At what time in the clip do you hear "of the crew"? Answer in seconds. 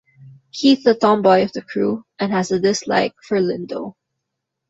1.43-2.03